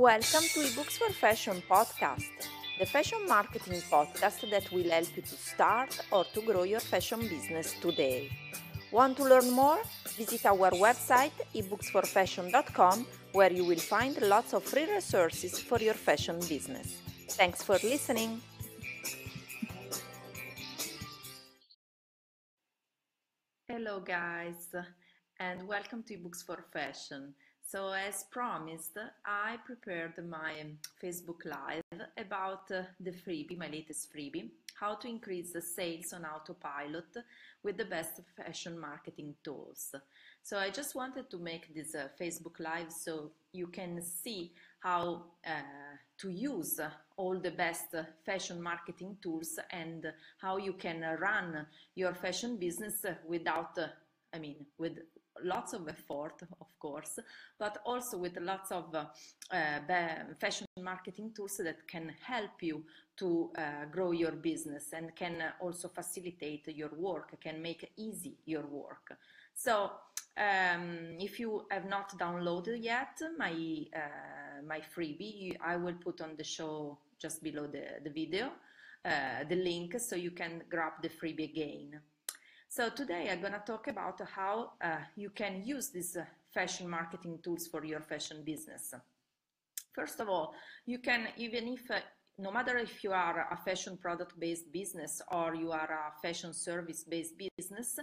[0.00, 5.36] Welcome to eBooks for Fashion podcast, the fashion marketing podcast that will help you to
[5.36, 8.30] start or to grow your fashion business today.
[8.90, 9.78] Want to learn more?
[10.16, 16.40] Visit our website ebooksforfashion.com where you will find lots of free resources for your fashion
[16.48, 16.96] business.
[17.28, 18.40] Thanks for listening.
[23.68, 24.66] Hello, guys,
[25.38, 27.34] and welcome to eBooks for Fashion.
[27.70, 30.54] So, as promised, I prepared my
[31.00, 36.24] Facebook Live about uh, the freebie, my latest freebie, how to increase the sales on
[36.24, 37.16] autopilot
[37.62, 39.94] with the best fashion marketing tools.
[40.42, 45.26] So, I just wanted to make this uh, Facebook Live so you can see how
[45.46, 45.62] uh,
[46.18, 46.80] to use
[47.16, 47.94] all the best
[48.26, 53.78] fashion marketing tools and how you can run your fashion business without,
[54.32, 54.98] I mean, with
[55.42, 57.18] lots of effort, of course,
[57.58, 59.04] but also with lots of uh,
[60.38, 62.84] fashion marketing tools that can help you
[63.16, 68.66] to uh, grow your business and can also facilitate your work, can make easy your
[68.66, 69.16] work.
[69.54, 69.90] So
[70.36, 73.52] um, if you have not downloaded yet my
[73.94, 78.50] uh, my freebie, I will put on the show just below the, the video
[79.04, 82.00] uh, the link so you can grab the freebie again.
[82.72, 86.88] So today I'm going to talk about how uh, you can use these uh, fashion
[86.88, 88.94] marketing tools for your fashion business.
[89.92, 90.54] First of all,
[90.86, 91.98] you can, even if, uh,
[92.38, 96.54] no matter if you are a fashion product based business or you are a fashion
[96.54, 97.98] service based business,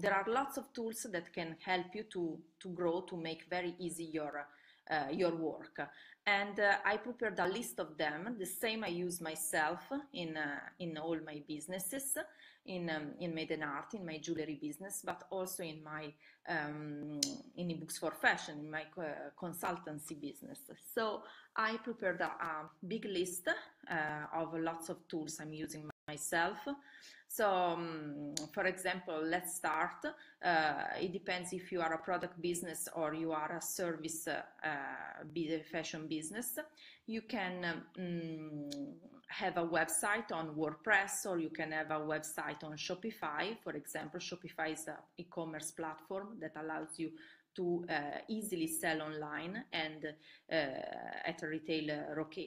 [0.00, 3.74] there are lots of tools that can help you to, to grow, to make very
[3.78, 4.46] easy your
[4.90, 5.80] uh, your work.
[6.26, 8.36] And uh, I prepared a list of them.
[8.38, 9.80] The same I use myself
[10.12, 12.16] in uh, in all my businesses,
[12.64, 16.12] in um, in Maiden Art, in my jewelry business, but also in my
[16.48, 17.20] um,
[17.56, 20.60] in ebooks for fashion, in my uh, consultancy business.
[20.94, 21.22] So
[21.56, 23.94] I prepared a, a big list uh,
[24.34, 26.58] of lots of tools I'm using myself.
[27.28, 30.04] So, um, for example, let's start.
[30.44, 35.62] Uh, it depends if you are a product business or you are a service uh,
[35.72, 36.58] fashion business.
[37.06, 38.70] You can um,
[39.28, 43.56] have a website on WordPress or you can have a website on Shopify.
[43.64, 47.10] For example, Shopify is an e-commerce platform that allows you
[47.56, 50.54] to uh, easily sell online and uh,
[51.24, 52.04] at a retail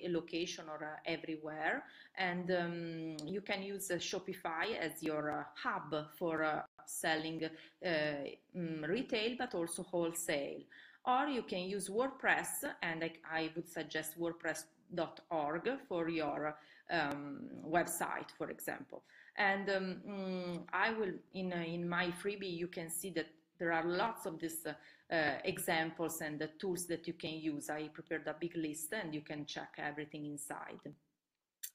[0.09, 1.84] location or uh, everywhere.
[2.18, 7.50] And um, you can use Shopify as your hub for selling
[7.85, 10.62] um, retail but also wholesale.
[11.06, 16.57] Or you can use WordPress, and I, I would suggest WordPress.org for your
[16.91, 19.03] um, website, for example.
[19.38, 23.28] And um, mm, I will, in, uh, in my freebie, you can see that
[23.59, 24.73] there are lots of these uh,
[25.13, 27.69] uh, examples and the tools that you can use.
[27.69, 30.94] I prepared a big list and you can check everything inside.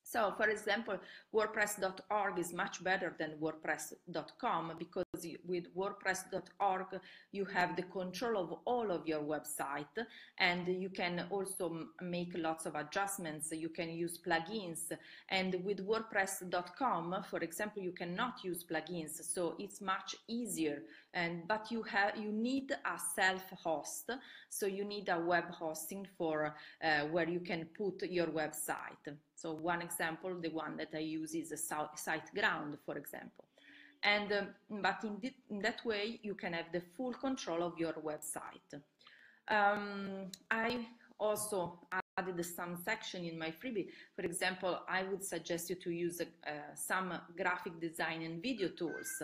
[0.03, 0.99] So, for example,
[1.35, 5.02] WordPress.org is much better than WordPress.com because
[5.47, 7.01] with WordPress.org
[7.33, 9.97] you have the control of all of your website
[10.39, 13.51] and you can also make lots of adjustments.
[13.53, 14.93] You can use plugins
[15.29, 20.83] and with WordPress.com, for example, you cannot use plugins, so it's much easier.
[21.15, 24.11] And but you have you need a self-host,
[24.49, 29.17] so you need a web hosting for uh, where you can put your website.
[29.35, 33.45] So one example, the one that I use is a SiteGround, for example.
[34.05, 37.95] And um, but in, in, that way, you can have the full control of your
[37.95, 38.81] website.
[39.49, 40.87] Um, I
[41.19, 41.79] also
[42.19, 43.89] added some section in my freebie.
[44.17, 49.23] For example, I would suggest you to use uh, some graphic design and video tools.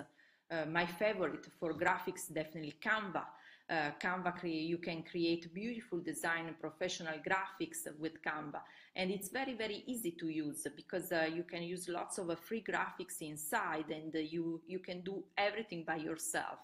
[0.50, 3.24] Uh, my favorite for graphics, definitely Canva
[3.70, 8.60] uh, Canva, you can create beautiful design professional graphics with Canva.
[8.96, 12.36] And it's very, very easy to use because uh, you can use lots of uh,
[12.36, 16.60] free graphics inside and uh, you, you can do everything by yourself.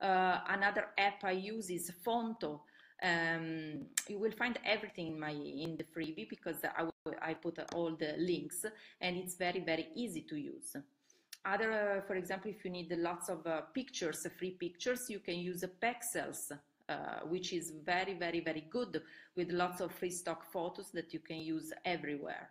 [0.00, 2.60] Another app I use is Fonto.
[3.00, 6.88] Um, you will find everything in my in the freebie because I,
[7.22, 8.64] I put all the links
[9.00, 10.76] and it's very very easy to use.
[11.44, 15.38] Other, uh, for example, if you need lots of uh, pictures, free pictures, you can
[15.38, 16.52] use Pexels,
[16.88, 16.94] uh,
[17.26, 19.02] which is very, very, very good
[19.36, 22.50] with lots of free stock photos that you can use everywhere.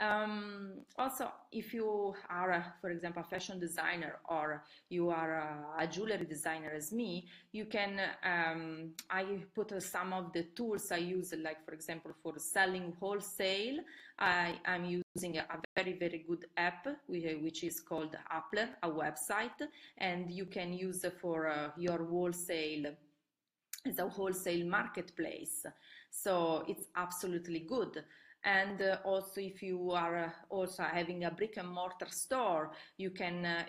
[0.00, 6.24] Um, also, if you are, for example, a fashion designer or you are a, jewelry
[6.24, 9.24] designer as me, you can, um, I
[9.54, 13.80] put some of the tools I use, like for example, for selling wholesale,
[14.18, 19.68] I am using a very, very good app, which is called Appler, a website,
[19.98, 22.94] and you can use for uh, your wholesale
[23.86, 25.66] as a wholesale marketplace.
[26.10, 28.02] So it's absolutely good.
[28.44, 33.10] And uh, also, if you are uh, also having a brick and mortar store, you
[33.10, 33.64] can uh,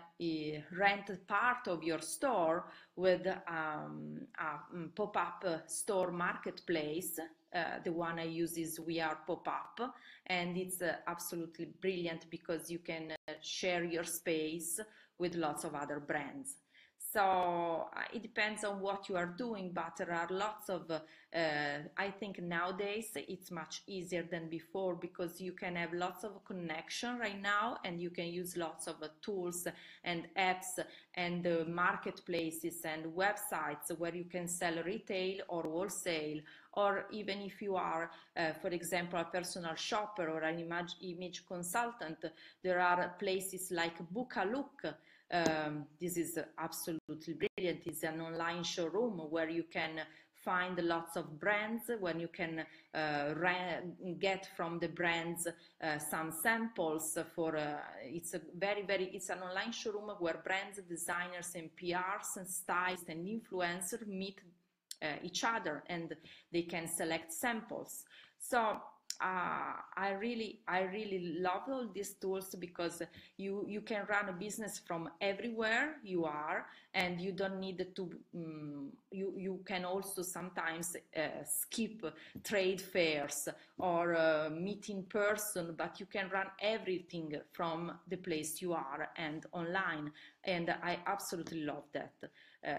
[0.78, 7.20] rent part of your store with um, a mm, pop-up store marketplace.
[7.54, 9.94] Uh, the one I use is We Are Pop-Up,
[10.28, 14.80] and it's uh, absolutely brilliant because you can uh, share your space
[15.18, 16.56] with lots of other brands.
[17.12, 21.00] So uh, it depends on what you are doing, but there are lots of, uh,
[21.98, 27.20] I think nowadays it's much easier than before because you can have lots of connection
[27.20, 29.68] right now and you can use lots of uh, tools
[30.06, 30.80] and apps
[31.16, 36.40] and uh, marketplaces and websites where you can sell retail or wholesale
[36.74, 41.46] or even if you are, uh, for example, a personal shopper or an image, image
[41.46, 42.24] consultant,
[42.64, 44.94] there are places like Bookalook
[45.32, 47.82] um, this is absolutely brilliant.
[47.86, 50.02] It's an online showroom where you can
[50.44, 53.34] find lots of brands when you can uh,
[54.20, 59.40] get from the brands uh, some samples for uh, it's a very very it's an
[59.40, 64.40] online showroom where brands designers and prs and stylists and influencers meet
[65.04, 66.16] uh, each other and
[66.52, 68.04] they can select samples
[68.40, 68.78] so
[69.22, 73.04] uh, I really I really love all these tools because
[73.38, 78.10] you you can run a business from everywhere you are and you don't need to
[78.36, 82.04] um, you you can also sometimes uh, skip
[82.44, 83.48] trade fairs
[83.78, 89.10] or uh, meet in person but you can run everything from the place you are
[89.18, 90.12] and online.
[90.44, 92.14] And I absolutely love that.
[92.66, 92.72] Uh,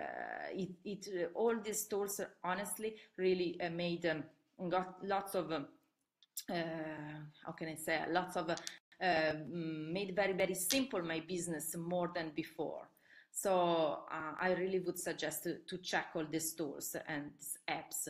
[0.53, 4.23] it, it all these tools honestly really uh, made um,
[4.69, 5.67] got lots of um,
[6.49, 12.31] how can I say, lots of, uh, made very, very simple my business more than
[12.35, 12.89] before.
[13.33, 17.31] So uh, I really would suggest to, to, check all these tools and
[17.69, 18.09] apps.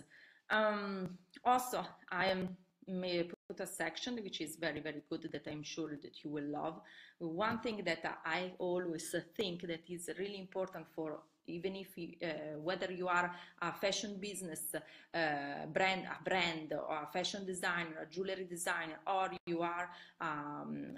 [0.51, 2.57] Um, also, I am
[2.89, 6.45] may put a section which is very very good that I'm sure that you will
[6.45, 6.81] love.
[7.19, 12.59] One thing that I always think that is really important for even if you, uh,
[12.61, 18.07] whether you are a fashion business uh, brand, a brand or a fashion designer, a
[18.07, 19.91] jewelry designer, or you are
[20.21, 20.97] um,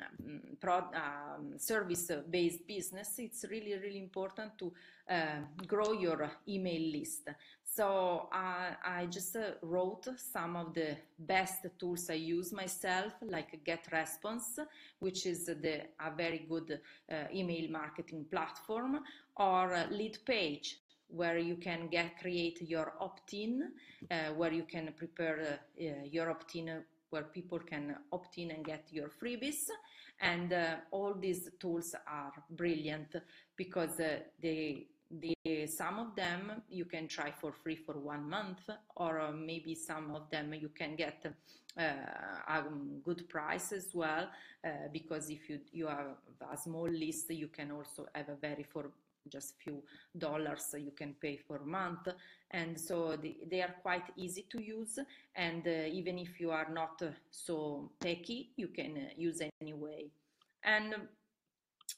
[0.62, 4.73] um, service-based business, it's really, really important to
[5.11, 7.29] uh, grow your email list.
[7.76, 13.65] So uh, I just uh, wrote some of the best tools I use myself, like
[13.65, 14.61] GetResponse,
[15.00, 16.79] which is the, a very good
[17.11, 19.00] uh, email marketing platform,
[19.37, 20.79] or Leadpage,
[21.09, 23.73] where you can get create your opt-in,
[24.09, 28.88] uh, where you can prepare uh, your opt-in where people can opt in and get
[28.91, 29.69] your freebies.
[30.21, 33.15] And uh, all these tools are brilliant
[33.56, 34.88] because uh, they
[35.20, 39.75] the some of them you can try for free for one month or uh, maybe
[39.75, 41.25] some of them you can get
[41.78, 41.82] uh,
[42.49, 42.62] a
[43.02, 44.28] good price as well
[44.64, 46.16] uh, because if you you have
[46.52, 48.90] a small list you can also have a very for
[49.28, 49.82] just few
[50.19, 52.08] dollars you can pay for a month.
[52.50, 54.99] And so the, they are quite easy to use
[55.34, 60.06] and uh, even if you are not uh, so techy you can uh, use anyway.
[60.62, 60.94] And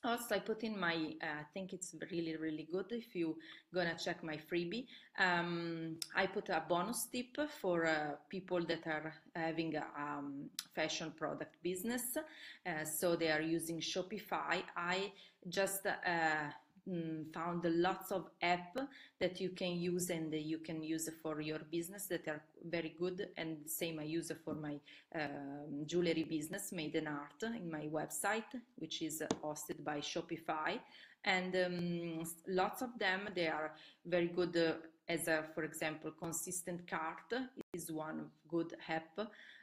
[0.06, 3.36] also I put in my, uh, I think it's really, really good if you
[3.74, 4.86] gonna check my freebie.
[5.18, 11.12] Um, I put a bonus tip for uh, people that are having a um, fashion
[11.16, 12.16] product business.
[12.16, 14.62] Uh, so they are using Shopify.
[14.76, 15.12] I
[15.48, 16.50] just uh,
[16.88, 18.76] mm, found lots of app
[19.20, 23.28] that you can use and you can use for your business that are very good.
[23.36, 24.78] And same I use for my
[25.14, 30.78] um, jewelry business Maiden Art in my website which is hosted by Shopify.
[31.24, 33.72] And um, lots of them they are
[34.04, 34.74] very good uh,
[35.08, 37.32] as a for example consistent cart
[37.72, 39.18] is one good app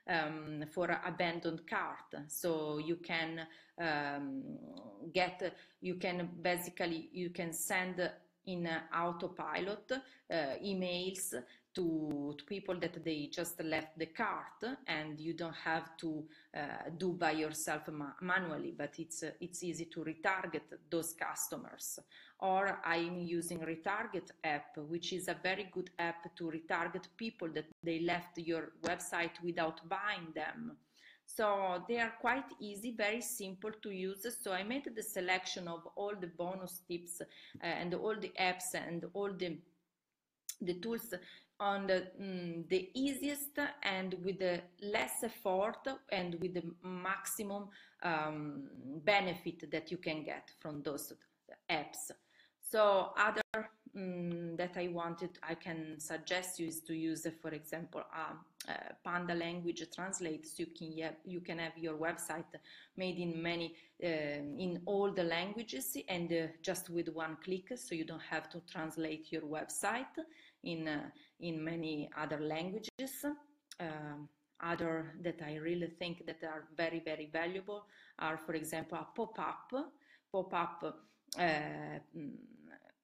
[0.08, 3.42] um, for abandoned cart so you can
[3.82, 4.44] um,
[5.14, 8.10] get you can basically you can send
[8.46, 11.34] in autopilot uh, emails
[11.74, 16.24] to, to, people that they just left the cart and you don't have to
[16.56, 22.00] uh, do by yourself ma manually but it's uh, it's easy to retarget those customers
[22.40, 27.66] or I'm using retarget app which is a very good app to retarget people that
[27.84, 30.78] they left your website without buying them
[31.26, 34.26] so they are quite easy, very simple to use.
[34.44, 38.76] So I made the selection of all the bonus tips uh, and all the apps
[38.76, 39.58] and all the
[40.62, 41.14] the tools
[41.64, 47.70] on the, mm, the easiest and with the less effort and with the maximum
[48.04, 48.70] um,
[49.06, 51.14] benefit that you can get from those
[51.72, 52.12] apps.
[52.60, 58.02] So other mm, that I wanted, I can suggest you is to use, for example,
[59.04, 60.46] Panda language translate.
[60.48, 62.54] So you can have, you can have your website
[62.98, 67.96] made in many, uh, in all the languages, and uh, just with one click, so
[67.96, 70.16] you don't have to translate your website
[70.64, 73.26] in uh, in many other languages.
[73.80, 74.30] Um,
[74.62, 77.86] other that I really think that are very very valuable
[78.20, 79.92] are, for example, a pop-up
[80.32, 81.00] pop-up
[81.38, 82.32] uh, mm,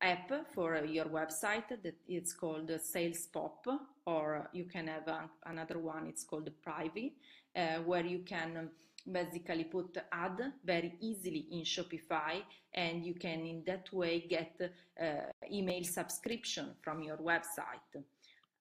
[0.02, 3.68] app for your website that it's called Sales Pop,
[4.06, 6.08] or you can have a, another one.
[6.08, 7.16] It's called Privy,
[7.56, 8.70] uh, where you can
[9.12, 12.42] basically put ad very easily in Shopify,
[12.74, 14.60] and you can in that way get
[15.02, 15.06] uh,
[15.52, 18.04] email subscription from your website.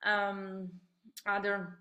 [0.02, 0.70] Um,
[1.26, 1.78] other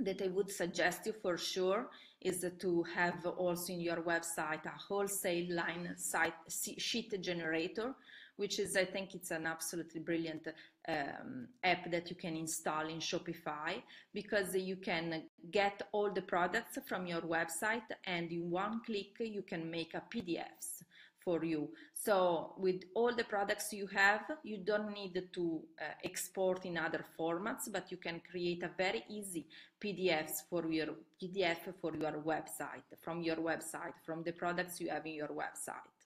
[0.00, 1.88] that I would suggest you for sure
[2.20, 7.94] is to have also in your website a wholesale line site sheet generator,
[8.38, 10.46] which is, I think it's an absolutely brilliant
[10.88, 13.82] um, app that you can install in Shopify
[14.14, 19.42] because you can get all the products from your website and in one click you
[19.42, 20.84] can make a PDFs
[21.24, 21.68] for you.
[21.92, 27.04] So with all the products you have, you don't need to uh, export in other
[27.18, 29.46] formats, but you can create a very easy
[29.82, 30.90] PDFs for your
[31.20, 35.96] PDF for your website, from your website, from the products you have in your website.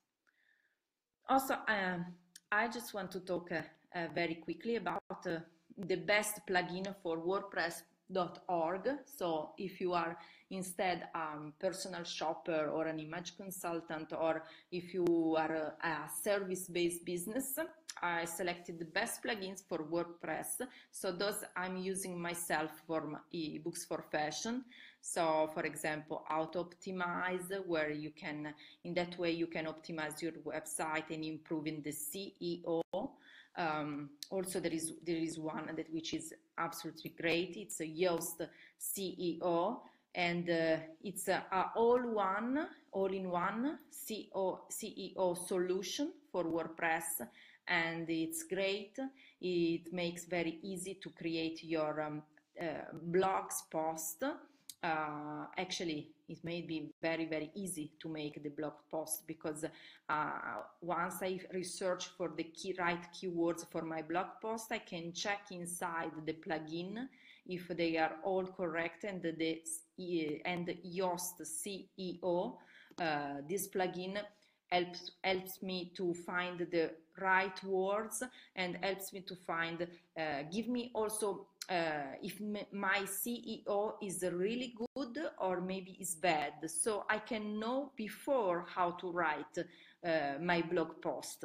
[1.29, 2.07] Also, um,
[2.55, 3.63] I just want to talk uh,
[3.99, 5.39] uh, very quickly about uh,
[5.79, 8.91] the best plugin for WordPress.org.
[9.07, 10.19] So if you are
[10.51, 16.11] instead a um, personal shopper or an image consultant, or if you are a, a
[16.23, 17.59] service-based business,
[18.03, 20.61] I selected the best plugins for WordPress.
[20.91, 24.65] So those I'm using myself for my ebooks for fashion.
[25.01, 28.53] So for example, Autoptimize, where you can,
[28.85, 32.83] in that way you can optimize your website and improving the SEO.
[33.57, 37.55] Um, also, there is there is one that which is absolutely great.
[37.57, 38.49] It's a Yoast
[38.81, 39.81] SEO,
[40.15, 47.27] and uh, it's a, a all-one, all-in-one CEO, SEO solution for WordPress,
[47.69, 48.99] and it's great.
[49.41, 52.23] It makes very easy to create your um,
[52.61, 52.65] uh,
[53.11, 54.25] blogs post.
[54.83, 59.65] Uh, actually, it may be very very easy to make the blog post because
[60.09, 60.31] uh,
[60.81, 65.53] once I research for the key right keywords for my blog post, I can check
[65.53, 67.07] inside the plugin
[67.47, 69.63] if they are all correct and the
[70.45, 72.57] and Yoast CEO,
[73.01, 74.19] uh, this plugin
[74.73, 78.23] helps helps me to find the right words
[78.57, 79.87] and helps me to find
[80.19, 82.41] uh, give me also uh, if
[82.73, 86.55] my CEO is really good or maybe is bad.
[86.67, 91.45] So I can know before how to write uh, my blog post.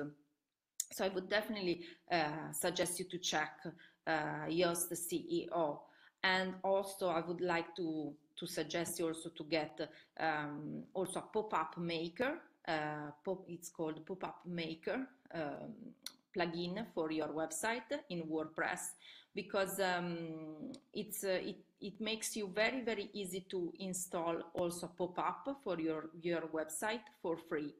[0.92, 3.60] So I would definitely uh, suggest you to check
[4.08, 5.80] uh, the CEO
[6.24, 9.90] and also I would like to to suggest you also to get
[10.20, 12.40] um, also a pop-up maker.
[12.68, 15.94] Uh, pop, it's called pop-up maker um,
[16.36, 18.92] plugin for your website in WordPress
[19.34, 25.60] because um, it's uh, it, it makes you very very easy to install also pop-up
[25.64, 27.74] for your your website for free.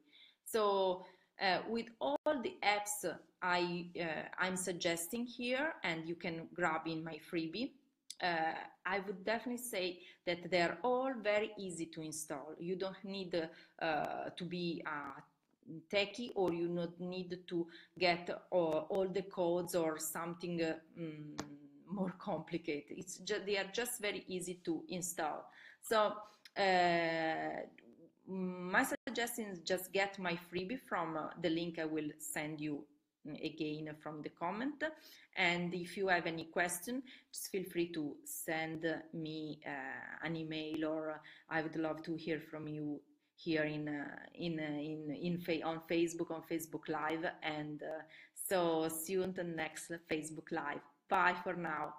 [0.44, 1.04] So
[1.40, 3.04] uh, with all the apps
[3.42, 7.72] I uh, I'm suggesting here, and you can grab in my freebie
[8.22, 12.54] uh, I would definitely say that they're all very easy to install.
[12.58, 13.48] You don't need
[13.80, 15.22] uh, to be a
[15.94, 17.66] techie or you not need to
[17.98, 20.62] get uh, all the codes or something
[20.98, 21.36] um,
[21.90, 22.98] more complicated.
[22.98, 25.50] It's just, they are just very easy to install.
[25.82, 26.14] So
[26.56, 27.60] uh,
[28.26, 32.84] my suggestion is just get my freebie from uh, the link I will send you
[33.42, 34.82] again from the comment.
[35.36, 40.84] And if you have any question, just feel free to send me uh, an email
[40.86, 41.20] or
[41.50, 43.00] I would love to hear from you
[43.36, 47.24] here in uh, in uh, in in fa on Facebook on Facebook Live.
[47.42, 48.02] And uh,
[48.48, 50.80] so see you on the next Facebook Live.
[51.08, 51.94] Bye for now.